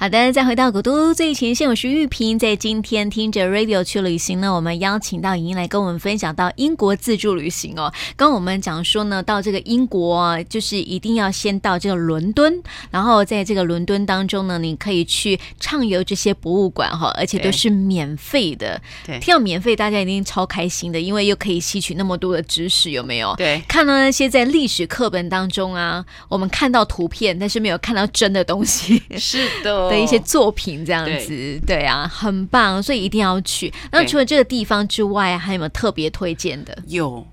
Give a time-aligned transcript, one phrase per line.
[0.00, 2.38] 好的，再回到古都最前线，我是玉萍。
[2.38, 7.92] 在今天听着 Radio 去旅行呢，我们邀请到莹莹来跟我们分享到英国自助旅行哦。
[8.14, 18.80] 刚我们讲说呢，到这个英国就是一定要先到这个伦敦，然后在这个伦敦当中呢，你可以去畅游这些博物馆哈，而且都是免费的。
[19.04, 23.34] 对，听到免费，大家一定超开心的，因为又可以吸取那么多的知识，有没有？
[23.34, 29.02] 对，看到那些在历史课本当中啊，我们看到图片，但是没有看到真的东西。
[29.18, 29.87] 是的。
[29.88, 33.72] 的一些作品这样子，对，对啊，很棒，所以一定要去。
[33.90, 36.76] 那除了这个地方之外，还有没有特别推荐的？
[36.86, 37.26] 有，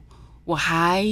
[0.45, 1.05] 我还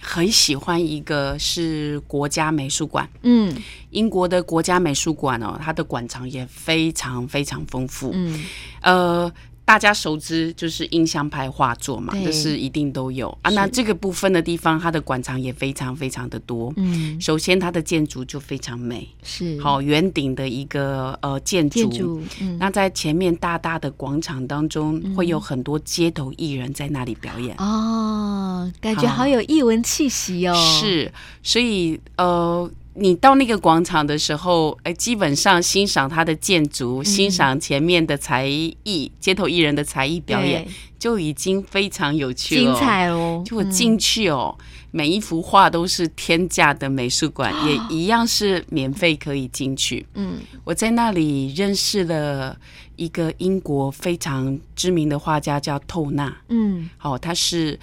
[0.00, 3.08] 很喜欢一个是国家美术馆。
[3.22, 3.54] 嗯，
[3.90, 8.10] 英国的国家美术馆哦，它的馆藏也非常非常丰富。
[8.12, 8.44] 嗯，
[8.82, 9.32] 呃。
[9.68, 13.50] 大家熟知就是印象派画作嘛，这是一定都有啊。
[13.50, 16.72] 那这个部分的地方，它的馆藏也非常非常的多。
[16.78, 21.80] 嗯，首先它的建筑就非常美，是好圆顶的一个呃建筑。
[21.80, 27.54] 建筑，嗯，那在前面大大的广场当中，会有很多街头艺人在那里表演。
[27.58, 30.54] 哦，感觉好有艺文气息哦。
[30.54, 31.12] 是，
[31.42, 32.70] 所以呃。
[33.00, 40.66] 你到那个广场的时候，哎，基本上欣赏它的建筑，嗯、欣赏前面的才艺，街头艺人的才艺表演，
[40.98, 43.42] 就已经非常有趣了，精彩哦！
[43.46, 50.04] 就我进去哦，嗯、每一幅画都是天价的美术馆，也一样是免费可以进去。
[50.14, 52.58] 嗯，我在那里认识了
[52.96, 56.36] 一个英国非常知名的画家，叫透纳。
[56.48, 57.78] 嗯，好、哦，他是。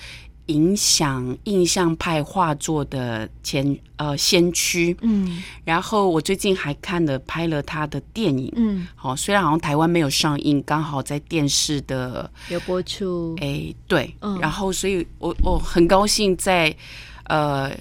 [0.47, 16.75] 影响印象派画作的前呃先驱，嗯，然后我最近还看了拍了他的电影，嗯，好，虽然好像台湾没有上映，刚好在电视的有播出，哎，对，嗯，然后所以我我很高兴在
[17.25, 17.71] 呃。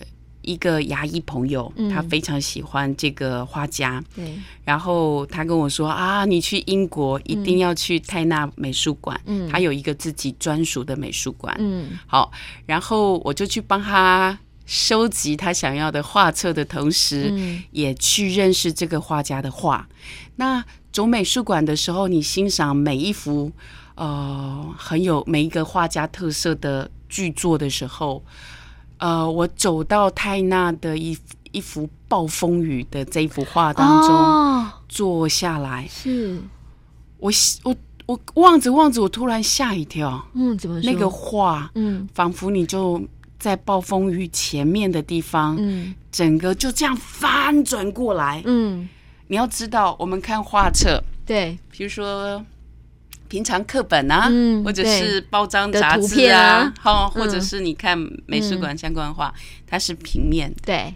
[0.44, 12.30] 一个牙医朋友，他非常喜欢这个画家，对、嗯，然后他跟我说啊，你去英国一定要去泰纳美术馆，嗯，他有一个自己专属的美术馆，嗯，好，
[12.66, 19.88] 然后我就去帮他收集他想要的画册的同时，嗯，也去认识这个画家的画。
[20.36, 23.50] 那走美术馆的时候，你欣赏每一幅
[23.94, 28.24] 呃很有每一个画家特色的巨作的时候。
[28.98, 31.16] 呃，我走到泰纳的一
[31.52, 36.40] 一幅暴风雨的这一幅画当中，哦、坐下来，是
[37.18, 37.30] 我
[37.62, 40.24] 我我望着望着，我突然吓一跳。
[40.34, 40.80] 嗯，怎么？
[40.80, 43.02] 那个画，嗯，仿佛你就
[43.38, 48.42] 在暴风雨前面的地方，嗯，整个就这样翻转过来。
[48.46, 48.88] 嗯，
[49.28, 52.44] 你要知道，我们看画册，对，比如说。
[53.34, 60.54] 平常课本啊，嗯、或者是包装杂志啊，好、啊，或者是你看美术馆相关的画，嗯、它是平面。
[60.64, 60.94] 对，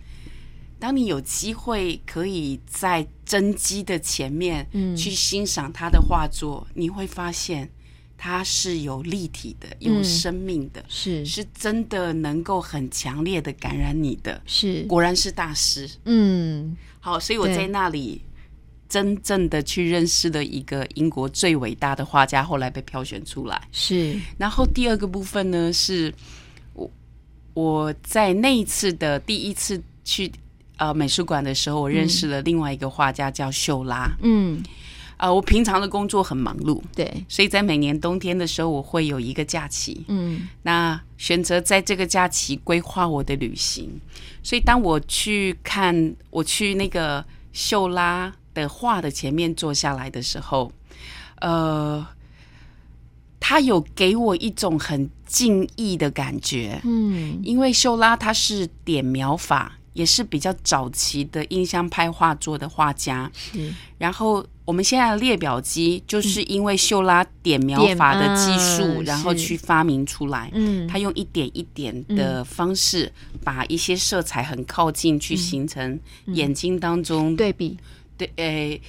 [0.78, 4.64] 当你有机会可以在真机的前面
[4.96, 7.68] 去欣赏他的画作，嗯、你会发现
[8.16, 14.40] 它是有立体的、有生命的，是、嗯、是真的能够很强烈的感染你的。
[14.46, 15.90] 是，果然是大师。
[16.04, 18.22] 嗯，好，所以我在那里。
[18.88, 23.60] 真正的去认识了一个英国最伟大的画家，后来被票选出来。
[23.70, 26.12] 是，然后第二个部分呢，是
[26.72, 26.90] 我
[27.52, 30.32] 我在那一次的第一次去
[30.78, 34.10] 呃美术馆的时候，我认识了另外一个画家叫秀拉。
[34.22, 34.62] 嗯，
[35.18, 40.02] 呃，我平常的工作很忙碌，对，所以在每年冬天的时候，我会有一个假期。
[40.08, 44.00] 嗯，那选择在这个假期规划我的旅行。
[44.42, 47.22] 所以当我去看，我去那个
[47.52, 48.32] 秀拉。
[48.60, 50.70] 的画的前面坐下来的时候，
[51.40, 52.06] 呃，
[53.38, 63.72] 他有给我一种很敬意的感觉，嗯，因为秀拉他是点描法，也是比较早期的印象派画作的画家，是。
[63.98, 73.10] 然后我们现在的列表机就是因为秀拉点描法的技术，嗯、然后去发明出来，嗯，他用一点一点的方式，
[73.42, 77.78] 把一些色彩很靠近，去形成眼睛当中对比。
[78.18, 78.82] 对，诶，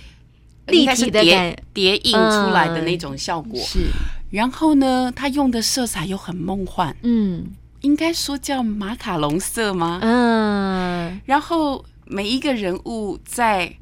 [0.67, 3.59] 立体的叠叠印出来的那种效果。
[3.61, 3.87] 嗯、是，
[4.31, 6.95] 然后呢，他用的色彩又很梦幻。
[7.03, 7.45] 嗯，
[7.81, 9.99] 应该说叫马卡龙色吗？
[10.01, 11.21] 嗯。
[11.25, 13.73] 然后每一个人物在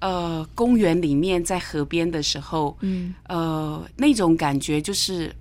[0.00, 5.34] 呃公园里面，在河边的时候，嗯，呃，那种感觉就是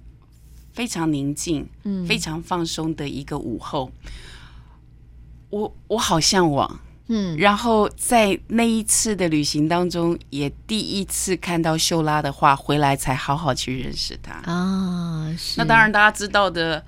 [0.74, 3.92] 非常宁静，嗯，非常放松的一个午后。
[5.50, 6.80] 我我好向往。
[7.08, 14.34] 嗯，然后在那一次的旅行当中，也第一次看到秀拉的画，回来才好好去认识他。
[14.52, 15.36] 啊。
[15.38, 15.56] 是。
[15.58, 16.84] 那当然，大家知道的，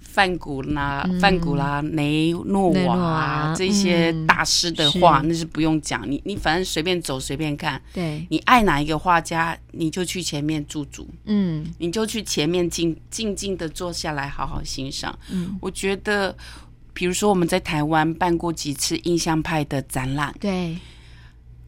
[0.00, 15.18] 梵谷啦、梵谷啦、雷诺瓦啊这些大师的画，那是不用讲，你你反正随便走随便看，对，你爱哪一个画家，你就去前面驻足，嗯，你就去前面静静静的坐下来好好欣赏。
[15.30, 16.34] 嗯，我觉得，
[16.96, 20.74] 比如说我们在台湾办过几次印象派的展览，对，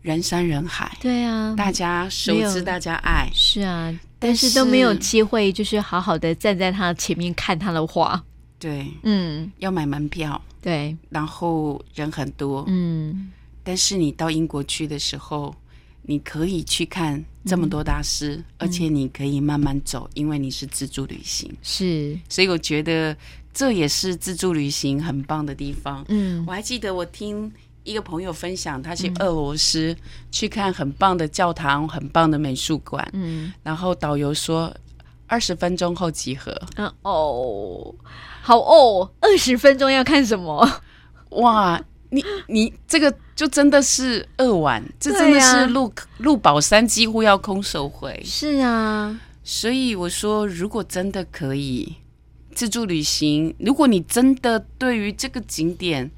[0.00, 8.25] 人山人海，对啊，大家熟知，大家爱，是啊，但是都没有机会，就是好好的站在他前面看他的画。
[8.58, 13.31] 对，嗯，要买门票，对，然后人很多，嗯，
[13.62, 15.54] 但是你到英国去的时候，
[16.00, 23.14] 你可以去看这么多大师，嗯、而且你可以慢慢走，因为你是自助旅行，是，所以我觉得
[23.58, 26.05] 这也是自助旅行很棒的地方。
[26.06, 27.52] 嗯，我还记得我听
[27.82, 29.96] 一个朋友分享，他去俄罗斯
[30.31, 34.72] 去看很棒的教堂、很棒的美术馆，嗯，然后导游说
[35.26, 37.93] 二十分钟后集合，嗯哦。
[38.43, 40.81] 好哦，二十分钟要看什么？
[41.31, 48.22] 哇，你你这个就真的是扼腕，这真的是鹿鹿宝山几乎要空手回。
[48.25, 51.96] 是啊，所以我说，如果真的可以
[52.58, 56.10] 自助旅行，如果你真的对于这个景点，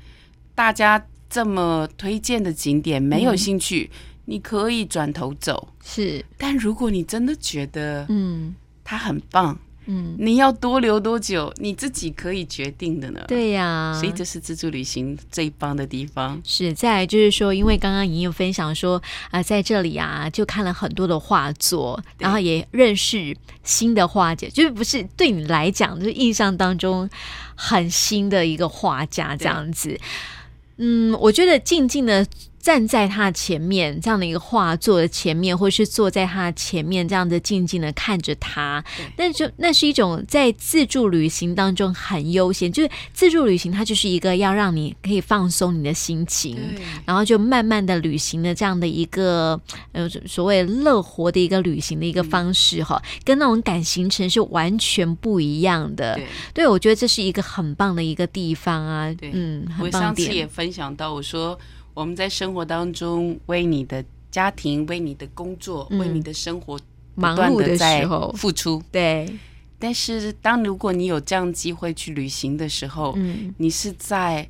[0.54, 5.69] 大家这么推荐的景点没有兴趣，嗯、你可以转头走。
[5.84, 9.58] 是，但如果你真的觉得，嗯，它很棒。
[9.92, 13.20] 嗯，你要多留多久，你自己可以决定的呢？
[13.26, 16.40] 对呀、啊，所以这是自助旅行最棒的地方。
[16.44, 27.10] 是，再来就是说，因为刚刚莹莹分享说啊、呃，在这里啊，就看了很多的画作，然后也认识新的画家，就是不是对你来讲，就是印象当中
[27.56, 29.98] 很新的一个画家这样子。
[30.76, 32.25] 嗯，我觉得静静的。
[32.60, 38.84] 站在他前面这样的一个画作的前面，或是坐在他前面这样的静静的看着他，
[39.16, 42.70] 那就那是一种在自助旅行当中很悠闲。
[42.70, 46.58] 就是自助旅行，它就是一个要让你可以放松你的心情，
[47.06, 49.58] 然后就慢慢的旅行的这样的一个
[49.92, 56.14] 呃所谓乐活的一个旅行的一个方式哈，嗯、跟那种赶行程是完全不一样的。
[56.14, 59.12] 对，对我觉得这是一个很棒的一个地方啊。
[59.14, 60.00] 对嗯，很棒。
[60.02, 61.58] 我上次也分享到，我说。
[62.00, 66.81] 我们在生活当中，为你的家庭、为你的工作、嗯、为你的生活，
[67.14, 68.82] 忙碌的时候付出。
[68.91, 69.31] 对，
[69.79, 74.49] 但是当如果你有这样机会去旅行的时候，嗯，你是在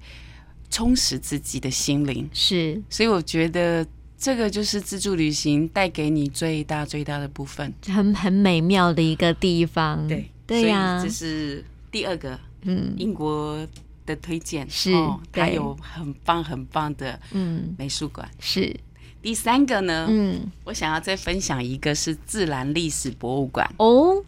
[0.70, 2.30] 充实自己的心灵。
[2.32, 3.84] 是，所以我觉得
[4.16, 10.06] 这个就是自助旅行带给你最大最大的部分，很很美妙的一个地方。
[10.06, 13.66] 对，对呀、啊，这是第二个，嗯，英国。
[14.06, 14.92] 的推荐是，
[15.32, 17.74] 它有很棒很棒的嗯。
[17.78, 18.28] 美术馆。
[18.38, 18.74] 是。
[19.22, 23.70] 第三个呢，嗯，我想要再分享一个是自然历史博物馆。
[23.76, 24.24] 哦，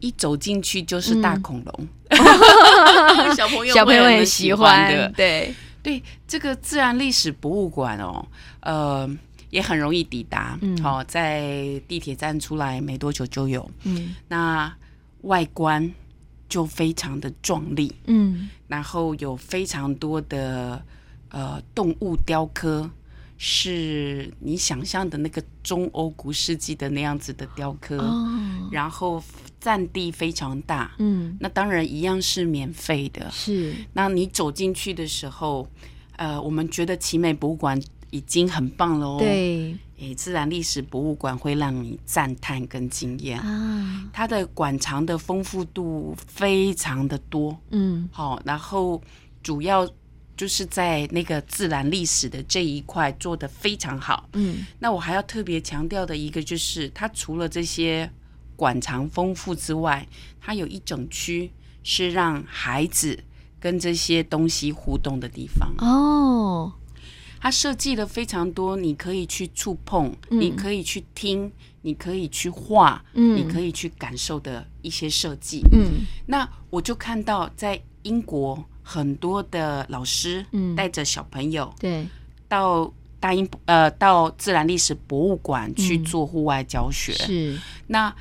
[0.00, 1.88] 一走进去就是大恐龙，
[3.34, 5.54] 小朋友小朋友很喜欢的，对。
[5.82, 8.26] 对，这个自然历史博物馆哦，
[8.58, 9.08] 呃，
[9.50, 14.74] 也很容易抵达，嗯，好，在地铁站出来没多久就有，嗯，那
[15.22, 15.88] 外观。
[16.48, 20.82] 就非常的壮丽，嗯，然后有非常多的
[21.30, 22.88] 呃动物雕刻，
[23.36, 28.28] 是你想象的那个中欧古世纪的那样子的雕刻，哦，
[28.70, 29.22] 然后
[29.60, 33.74] 占地非常大，嗯，那当然一样是免费的，是。
[33.92, 35.68] 那你走进去的时候，
[36.16, 37.80] 呃，我们觉得奇美博物馆
[38.10, 39.76] 已经很棒了哦，对。
[39.98, 44.10] 诶，自然历史博物馆会让你赞叹跟惊艳啊！
[44.12, 49.02] 它的馆藏的丰富度非常的多，嗯，好，然后
[49.42, 49.88] 主要
[50.36, 54.66] 就是在那个自然历史的这一块做的非常好，嗯。
[54.78, 58.10] 那我还要特别强调的一个就是，它除了这些
[58.54, 60.06] 馆藏丰富之外，
[60.38, 61.50] 它有一整区
[61.82, 63.18] 是让孩子
[63.58, 66.70] 跟这些东西互动的地方哦。
[67.46, 71.48] 它设计了非常多，你可以去触碰，嗯、你可以去听，
[71.82, 75.62] 你可以去画，嗯、你可以去感受的一些设计。
[75.70, 80.44] 嗯，那我就看到在英国很多的老师
[80.76, 82.04] 带着小朋友，对，
[82.48, 87.12] 到大英呃到自然历史博物馆去做户外教学。
[87.12, 88.12] 嗯、是那。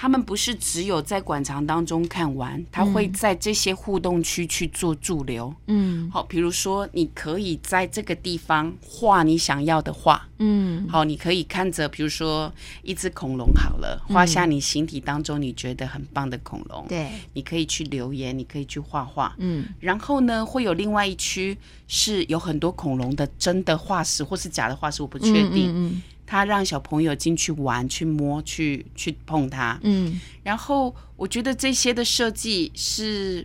[0.00, 5.54] 他们不是只有在馆藏当中看完，他会在这些互动区去做驻留。
[5.66, 10.26] 嗯，好，比如说你可以在这个地方画你想要的画。
[10.38, 12.50] 嗯，好，你可以看着，比如说
[12.82, 16.86] 一只恐龙，好了，画下你形体当中你觉得很棒的恐龙。
[16.88, 19.34] 对，你可以去留言，你可以去画画。
[19.36, 21.54] 嗯，然后呢，会有另外一区
[21.88, 25.68] 是有很多恐龙的真的化石或是假的化石，我不确定。
[25.68, 26.02] 嗯，嗯，嗯。
[26.30, 29.76] 他让小朋友进去玩、去摸、去去碰它。
[29.82, 33.44] 嗯，然后我觉得这些的设计是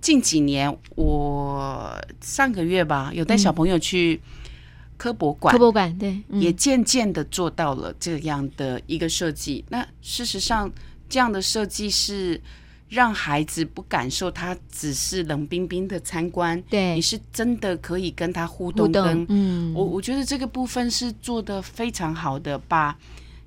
[0.00, 4.20] 近几年，我上个月吧，有带小朋友去
[4.96, 9.64] 科博馆，科博馆对，嗯、也渐渐的做到了这样的一个设计。
[9.68, 10.70] 那事实上，
[11.08, 12.40] 这样的设计是
[12.90, 18.92] 让孩子不感受他只是冷冰冰的参观，对，你是真的可以跟他互动，
[19.28, 22.94] 嗯，我我觉得这个部分是做的非常好的，把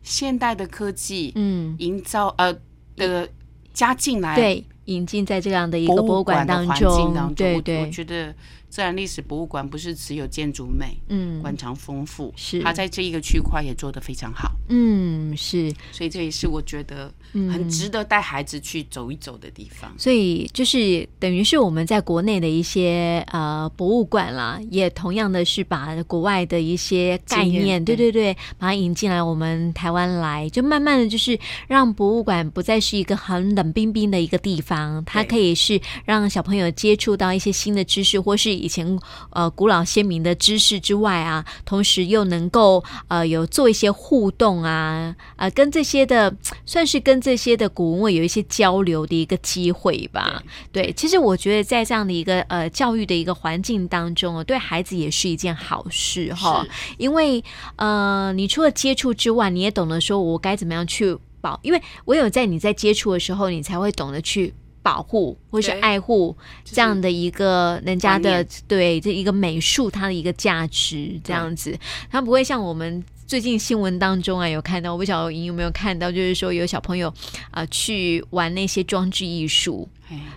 [0.01, 2.51] 现代的科技，嗯，营造呃
[2.95, 3.29] 的
[3.71, 4.65] 加进来，对。
[4.88, 8.35] 引进在这样的一个博物馆当中，对对，我觉得
[8.73, 12.59] 自然历史博物馆不是只有建筑美，嗯，馆藏丰富，是。
[12.63, 19.93] 它在这一个区块也做得非常好，嗯，是，所以这也是我觉得很值得带孩子去走一走的地方。
[19.95, 28.11] 所以就是等于是我们在国内的一些呃博物馆啦，也同样的是把国外的一些概念，对对。
[28.11, 31.37] 对，把它引进来我们台湾来，就慢慢的就是
[31.67, 35.03] 让博物馆不再是一个很冷冰冰的一个地方。
[35.05, 39.00] 它可以是让小朋友接触到一些新的知识，或是以前
[39.32, 46.34] 呃古老鲜明的知识之外啊，同时又能够呃有做一些互动啊，呃跟这些的
[46.65, 50.41] 算是跟这些的古文物有一些交流的一个机会吧。
[50.72, 56.65] 对，对，其实我觉得在这样的一个呃教育的一个环境当中，对孩子也是一件好事哈，
[56.98, 57.43] 因为
[57.75, 64.53] 呃你除了接触之外，你也懂得说我该怎么样去保，因为唯有在你在接触的时候，你才会懂得去。
[64.83, 71.75] 保护或是爱护这样的一个人家的对这一个美术，它的一个价值这样子，
[72.11, 77.11] 它不会像我们最近新闻当中啊有看到，我不晓得莹有没有看到，就是说有小朋友
[77.49, 79.87] 啊去玩那些装置艺术。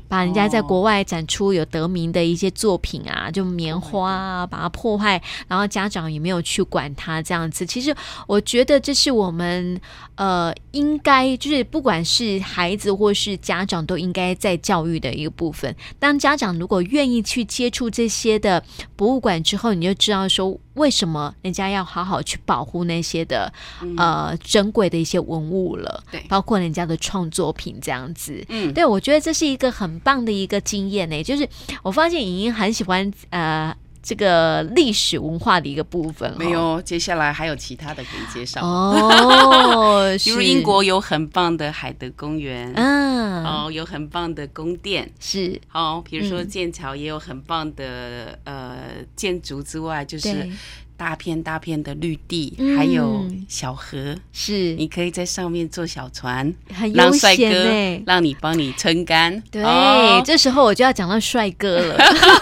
[0.09, 7.67] 把人家在国外展出有得名的一些作品啊，就棉花啊，把它破坏，然后家长也没有去管它这样子。
[7.67, 7.95] 其实
[8.27, 9.81] 我觉得这是我们
[10.15, 15.75] 呃应该就是不管是孩子或是家长都应该在教育的一个部分。
[15.99, 18.63] 当家长如果愿意去接触这些的
[18.95, 23.53] 博物馆之后，你就知道说为什么人家要好好去保护那些的
[23.97, 28.45] 呃珍贵的一些文物了，对，包括人家的创作品这样子。
[28.49, 29.67] 嗯，对，我觉得这是一个。
[29.77, 31.47] 很棒的一个经验呢，就是
[31.83, 36.33] 我发现莹莹很喜欢呃这个历史文化的一个部分。
[36.39, 40.17] 没有，接下来还有其他的可以介绍哦。
[40.25, 46.03] 比如英国有很棒的海德公园，嗯，哦，有很棒的宫殿，是哦。
[46.09, 48.77] 比如说剑桥也有很棒的、嗯、呃
[49.15, 50.49] 建筑之外，就是。
[50.97, 59.43] 大片大片的绿地，嗯、还有小河，是你可以在上面坐小船，很悠闲让帅哥让你帮你撑杆。
[59.51, 61.99] 对、哦，这时候我就要讲到帅哥了。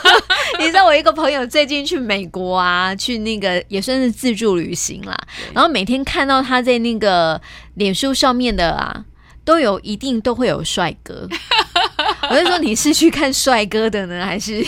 [0.60, 5.16] 你知道我一个朋友最近去美国啊，去那个也算是自助旅行啦，
[5.52, 7.40] 然后每天看到他在那个
[7.74, 9.04] 脸书上面的啊，
[9.44, 11.28] 都有一定都会有帅哥。
[12.30, 14.64] 我就说你是去看帅哥的呢，还是？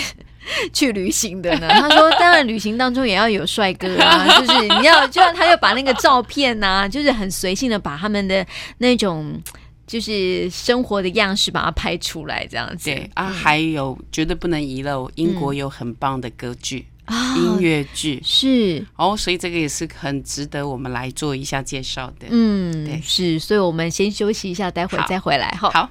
[0.73, 1.69] 去旅行的呢？
[1.69, 8.47] 他说，当然旅行当中也要有帅哥啊， 就是你要，就像他要把那个照片呐、啊，就是很随性的把他们的
[8.79, 9.41] 那种
[9.87, 12.91] 就是生活的样式把它拍出来，这样子。
[12.91, 22.26] 对啊，还有绝对不能遗漏，英国有很棒的歌剧、嗯、音乐剧是哦，所以这个也是很值得我们来做一下介绍的。
[22.31, 25.57] 嗯，对，是，所以我们先休息一下，待会儿再回来。
[25.61, 25.71] 好。
[25.71, 25.91] 好。